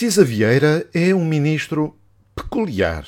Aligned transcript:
Cisa 0.00 0.24
Vieira 0.24 0.88
é 0.94 1.14
um 1.14 1.26
ministro 1.26 1.94
peculiar. 2.34 3.06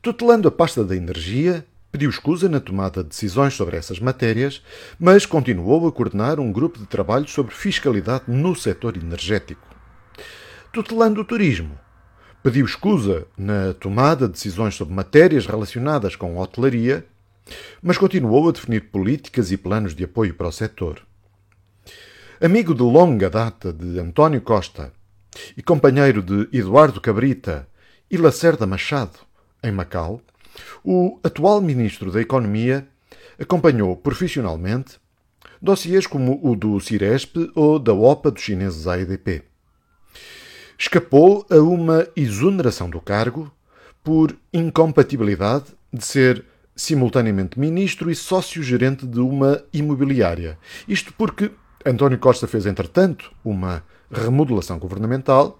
Tutelando 0.00 0.48
a 0.48 0.50
pasta 0.50 0.82
da 0.82 0.96
energia, 0.96 1.62
pediu 1.92 2.08
escusa 2.08 2.48
na 2.48 2.58
tomada 2.58 3.02
de 3.02 3.10
decisões 3.10 3.52
sobre 3.52 3.76
essas 3.76 4.00
matérias, 4.00 4.62
mas 4.98 5.26
continuou 5.26 5.86
a 5.86 5.92
coordenar 5.92 6.40
um 6.40 6.50
grupo 6.50 6.78
de 6.78 6.86
trabalho 6.86 7.28
sobre 7.28 7.54
fiscalidade 7.54 8.24
no 8.28 8.56
setor 8.56 8.96
energético. 8.96 9.60
Tutelando 10.72 11.20
o 11.20 11.24
turismo, 11.26 11.78
pediu 12.42 12.64
escusa 12.64 13.26
na 13.36 13.74
tomada 13.74 14.26
de 14.26 14.32
decisões 14.32 14.74
sobre 14.74 14.94
matérias 14.94 15.44
relacionadas 15.44 16.16
com 16.16 16.38
a 16.38 16.44
hotelaria, 16.44 17.04
mas 17.82 17.98
continuou 17.98 18.48
a 18.48 18.52
definir 18.52 18.88
políticas 18.88 19.52
e 19.52 19.58
planos 19.58 19.94
de 19.94 20.04
apoio 20.04 20.32
para 20.32 20.48
o 20.48 20.52
setor. 20.52 21.02
Amigo 22.40 22.74
de 22.74 22.82
longa 22.82 23.28
data 23.28 23.70
de 23.70 23.98
António 23.98 24.40
Costa 24.40 24.90
e 25.56 25.62
companheiro 25.62 26.22
de 26.22 26.48
Eduardo 26.52 27.00
Cabrita 27.00 27.68
e 28.10 28.16
Lacerda 28.16 28.66
Machado, 28.66 29.18
em 29.62 29.72
Macau, 29.72 30.20
o 30.84 31.18
atual 31.22 31.60
ministro 31.60 32.12
da 32.12 32.20
Economia 32.20 32.86
acompanhou 33.38 33.96
profissionalmente 33.96 34.98
dossiês 35.60 36.06
como 36.06 36.38
o 36.42 36.54
do 36.54 36.78
Ciresp 36.80 37.50
ou 37.54 37.78
da 37.78 37.92
OPA 37.92 38.30
dos 38.30 38.42
chineses 38.42 38.86
AEDP. 38.86 39.42
Escapou 40.78 41.46
a 41.50 41.56
uma 41.56 42.06
exoneração 42.14 42.90
do 42.90 43.00
cargo 43.00 43.50
por 44.02 44.36
incompatibilidade 44.52 45.66
de 45.92 46.04
ser 46.04 46.44
simultaneamente 46.76 47.58
ministro 47.58 48.10
e 48.10 48.14
sócio-gerente 48.14 49.06
de 49.06 49.20
uma 49.20 49.62
imobiliária. 49.72 50.58
Isto 50.86 51.14
porque 51.16 51.50
António 51.86 52.18
Costa 52.18 52.46
fez, 52.46 52.66
entretanto, 52.66 53.32
uma 53.44 53.84
remodelação 54.10 54.78
governamental 54.78 55.58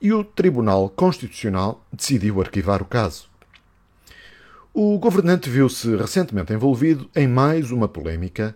e 0.00 0.12
o 0.12 0.22
Tribunal 0.22 0.88
Constitucional 0.88 1.84
decidiu 1.92 2.40
arquivar 2.40 2.82
o 2.82 2.86
caso. 2.86 3.28
O 4.72 4.98
governante 4.98 5.50
viu-se 5.50 5.96
recentemente 5.96 6.52
envolvido 6.52 7.10
em 7.16 7.26
mais 7.26 7.70
uma 7.70 7.88
polémica 7.88 8.54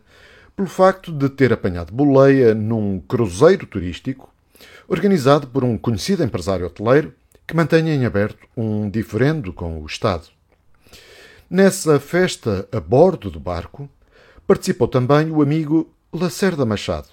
pelo 0.54 0.68
facto 0.68 1.10
de 1.10 1.28
ter 1.28 1.52
apanhado 1.52 1.92
boleia 1.92 2.54
num 2.54 3.00
cruzeiro 3.00 3.66
turístico 3.66 4.32
organizado 4.86 5.46
por 5.46 5.64
um 5.64 5.76
conhecido 5.76 6.22
empresário 6.22 6.66
hoteleiro 6.66 7.14
que 7.46 7.56
mantém 7.56 7.88
em 7.88 8.04
aberto 8.04 8.46
um 8.56 8.88
diferendo 8.88 9.52
com 9.52 9.80
o 9.80 9.86
Estado. 9.86 10.28
Nessa 11.50 11.98
festa 11.98 12.68
a 12.70 12.80
bordo 12.80 13.30
do 13.30 13.40
barco 13.40 13.88
participou 14.46 14.88
também 14.88 15.30
o 15.30 15.42
amigo 15.42 15.90
Lacerda 16.12 16.64
Machado, 16.64 17.08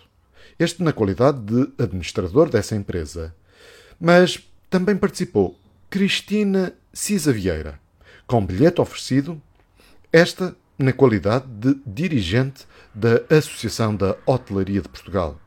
este 0.59 0.83
na 0.83 0.91
qualidade 0.91 1.39
de 1.39 1.71
administrador 1.81 2.49
dessa 2.49 2.75
empresa. 2.75 3.33
Mas 3.99 4.45
também 4.69 4.97
participou 4.97 5.57
Cristina 5.89 6.73
Cisa 6.93 7.31
Vieira, 7.31 7.79
com 8.27 8.45
bilhete 8.45 8.81
oferecido, 8.81 9.41
esta 10.11 10.55
na 10.77 10.93
qualidade 10.93 11.45
de 11.47 11.79
dirigente 11.85 12.67
da 12.93 13.21
Associação 13.35 13.95
da 13.95 14.15
Hotelaria 14.25 14.81
de 14.81 14.89
Portugal. 14.89 15.39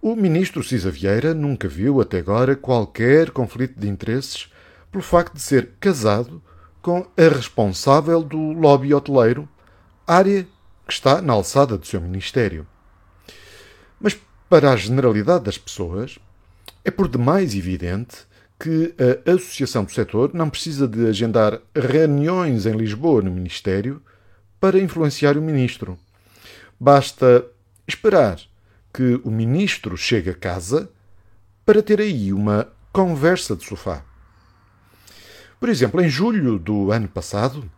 O 0.00 0.14
ministro 0.14 0.62
Cisa 0.62 0.90
Vieira 0.90 1.34
nunca 1.34 1.68
viu 1.68 2.00
até 2.00 2.18
agora 2.18 2.54
qualquer 2.54 3.30
conflito 3.30 3.78
de 3.78 3.88
interesses 3.88 4.48
pelo 4.92 5.02
facto 5.02 5.34
de 5.34 5.42
ser 5.42 5.70
casado 5.80 6.40
com 6.80 7.06
a 7.16 7.28
responsável 7.28 8.22
do 8.22 8.38
lobby 8.52 8.94
hoteleiro, 8.94 9.48
área 10.06 10.46
que 10.86 10.92
está 10.92 11.20
na 11.20 11.32
alçada 11.32 11.76
do 11.76 11.86
seu 11.86 12.00
ministério. 12.00 12.66
Mas 14.00 14.16
para 14.48 14.72
a 14.72 14.76
generalidade 14.76 15.44
das 15.44 15.58
pessoas, 15.58 16.18
é 16.84 16.90
por 16.90 17.08
demais 17.08 17.54
evidente 17.54 18.26
que 18.58 18.94
a 19.26 19.32
Associação 19.32 19.84
do 19.84 19.92
Setor 19.92 20.32
não 20.34 20.50
precisa 20.50 20.88
de 20.88 21.06
agendar 21.06 21.60
reuniões 21.74 22.66
em 22.66 22.72
Lisboa 22.72 23.22
no 23.22 23.30
Ministério 23.30 24.02
para 24.58 24.80
influenciar 24.80 25.36
o 25.36 25.42
Ministro. 25.42 25.98
Basta 26.80 27.44
esperar 27.86 28.40
que 28.92 29.20
o 29.22 29.30
Ministro 29.30 29.96
chegue 29.96 30.30
a 30.30 30.34
casa 30.34 30.90
para 31.64 31.82
ter 31.82 32.00
aí 32.00 32.32
uma 32.32 32.66
conversa 32.92 33.54
de 33.54 33.64
sofá. 33.64 34.02
Por 35.60 35.68
exemplo, 35.68 36.00
em 36.00 36.08
julho 36.08 36.58
do 36.58 36.90
ano 36.90 37.08
passado, 37.08 37.70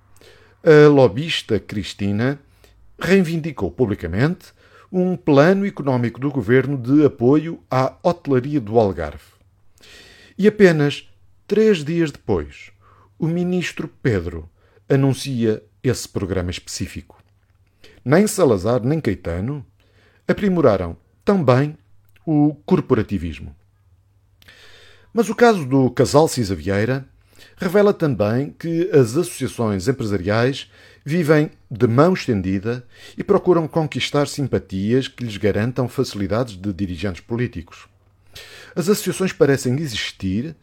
a 0.65 0.89
lobista 0.89 1.59
Cristina 1.59 2.39
reivindicou 2.99 3.71
publicamente 3.71 4.53
um 4.91 5.17
plano 5.17 5.65
económico 5.67 6.19
do 6.19 6.31
governo 6.31 6.77
de 6.77 7.05
apoio 7.05 7.63
à 7.71 7.97
hotelaria 8.03 8.61
do 8.61 8.79
Algarve. 8.79 9.23
E 10.37 10.49
apenas 10.49 11.09
três 11.47 11.85
dias 11.85 12.11
depois, 12.11 12.73
o 13.19 13.27
ministro 13.27 13.89
Pedro 14.03 14.51
anuncia 14.89 15.63
esse 15.83 16.09
programa 16.09 16.51
específico. 16.51 17.23
Nem 18.05 18.27
Salazar 18.27 18.83
nem 18.83 19.01
Caetano 19.01 19.65
aprimoraram 20.27 20.97
também 21.25 21.77
o 22.27 22.55
corporativismo. 22.67 23.55
Mas 25.13 25.29
o 25.29 25.35
caso 25.35 25.65
do 25.67 25.91
casal 25.91 26.29
Cisa 26.29 26.55
Vieira 26.55 27.07
revela 27.57 27.93
também 27.93 28.55
que 28.59 28.91
as 28.91 29.17
associações 29.17 29.89
empresariais 29.89 30.71
vivem 31.05 31.51
de 31.71 31.87
mão 31.87 32.13
estendida 32.13 32.87
e 33.17 33.25
procuram 33.25 33.67
conquistar 33.67 34.27
simpatias 34.27 35.09
que 35.09 35.25
lhes 35.25 35.37
garantam 35.37 35.89
facilidades 35.89 36.57
de 36.57 36.73
dirigentes 36.73 37.21
políticos. 37.21 37.89
As 38.75 38.89
associações 38.89 39.33
parecem 39.33 39.79
existir 39.79 40.55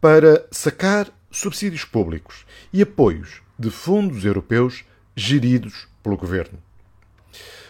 para 0.00 0.46
sacar 0.50 1.08
subsídios 1.30 1.84
públicos 1.84 2.44
e 2.72 2.82
apoios 2.82 3.40
de 3.58 3.70
fundos 3.70 4.24
europeus 4.24 4.84
geridos 5.16 5.86
pelo 6.02 6.16
governo. 6.16 6.58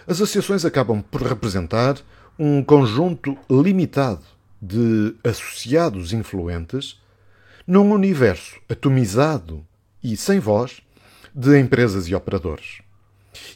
As 0.06 0.16
associações 0.20 0.64
acabam 0.64 1.02
por 1.02 1.22
representar 1.22 1.96
um 2.38 2.62
conjunto 2.62 3.38
limitado 3.48 4.24
de 4.60 5.14
associados 5.22 6.12
influentes 6.12 7.00
num 7.66 7.92
universo 7.92 8.60
atomizado 8.68 9.66
e 10.02 10.16
sem 10.16 10.38
voz 10.38 10.82
de 11.34 11.58
empresas 11.58 12.06
e 12.08 12.14
operadores. 12.14 12.82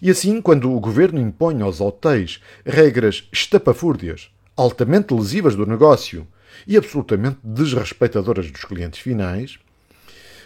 E 0.02 0.10
assim, 0.10 0.40
quando 0.40 0.72
o 0.72 0.80
governo 0.80 1.20
impõe 1.20 1.62
aos 1.62 1.80
hotéis 1.80 2.40
regras 2.64 3.28
estapafúrdias, 3.32 4.30
altamente 4.56 5.14
lesivas 5.14 5.54
do 5.54 5.66
negócio 5.66 6.26
e 6.66 6.76
absolutamente 6.76 7.38
desrespeitadoras 7.44 8.50
dos 8.50 8.64
clientes 8.64 9.00
finais, 9.00 9.58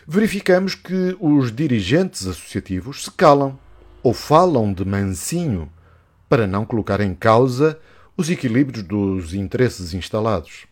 verificamos 0.06 0.74
que 0.74 1.16
os 1.20 1.54
dirigentes 1.54 2.26
associativos 2.26 3.04
se 3.04 3.10
calam 3.12 3.58
ou 4.02 4.12
falam 4.12 4.72
de 4.72 4.84
mansinho 4.84 5.72
para 6.28 6.46
não 6.46 6.66
colocar 6.66 7.00
em 7.00 7.14
causa 7.14 7.78
os 8.16 8.28
equilíbrios 8.28 8.82
dos 8.82 9.32
interesses 9.32 9.94
instalados. 9.94 10.66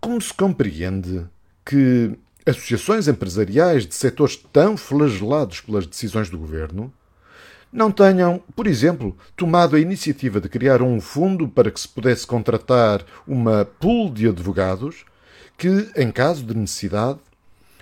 Como 0.00 0.20
se 0.20 0.32
compreende 0.32 1.26
que 1.70 2.18
associações 2.44 3.06
empresariais 3.06 3.86
de 3.86 3.94
setores 3.94 4.34
tão 4.52 4.76
flagelados 4.76 5.60
pelas 5.60 5.86
decisões 5.86 6.28
do 6.28 6.36
governo 6.36 6.92
não 7.72 7.92
tenham, 7.92 8.42
por 8.56 8.66
exemplo, 8.66 9.16
tomado 9.36 9.76
a 9.76 9.80
iniciativa 9.80 10.40
de 10.40 10.48
criar 10.48 10.82
um 10.82 11.00
fundo 11.00 11.48
para 11.48 11.70
que 11.70 11.78
se 11.78 11.86
pudesse 11.86 12.26
contratar 12.26 13.06
uma 13.24 13.64
pool 13.64 14.12
de 14.12 14.28
advogados 14.28 15.04
que, 15.56 15.92
em 15.94 16.10
caso 16.10 16.42
de 16.42 16.56
necessidade, 16.56 17.20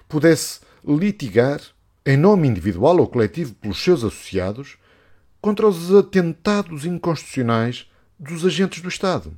pudesse 0.07 0.61
litigar 0.87 1.63
em 2.05 2.19
nome 2.19 2.47
individual 2.47 2.99
ou 2.99 3.07
coletivo 3.07 3.55
pelos 3.55 3.83
seus 3.83 4.05
associados 4.05 4.77
contra 5.41 5.67
os 5.67 5.95
atentados 5.95 6.85
inconstitucionais 6.85 7.91
dos 8.21 8.45
agentes 8.45 8.83
do 8.83 8.89
Estado. 8.91 9.33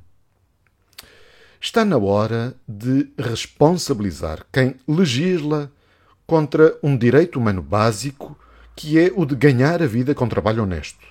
Está 1.63 1.85
na 1.85 1.95
hora 1.95 2.55
de 2.67 3.11
responsabilizar 3.15 4.43
quem 4.51 4.75
legisla 4.87 5.71
contra 6.25 6.75
um 6.81 6.97
direito 6.97 7.37
humano 7.37 7.61
básico 7.61 8.35
que 8.75 8.97
é 8.97 9.11
o 9.15 9.27
de 9.27 9.35
ganhar 9.35 9.79
a 9.79 9.85
vida 9.85 10.15
com 10.15 10.27
trabalho 10.27 10.63
honesto, 10.63 11.05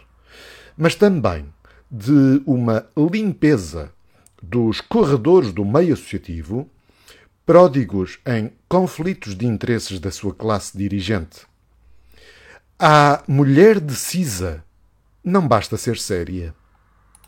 mas 0.77 0.97
também 0.97 1.47
de 1.89 2.43
uma 2.45 2.85
limpeza 2.97 3.93
dos 4.43 4.81
corredores 4.81 5.53
do 5.53 5.65
meio 5.65 5.95
associativo, 5.95 6.69
pródigos 7.47 8.19
em 8.27 8.51
conflitos 8.69 9.37
de 9.37 9.47
interesses 9.47 10.01
da 10.01 10.11
sua 10.11 10.35
classe 10.35 10.77
dirigente. 10.77 11.47
A 12.77 13.23
mulher 13.29 13.79
decisa 13.79 14.65
não 15.23 15.47
basta 15.47 15.77
ser 15.77 15.97
séria. 15.97 16.53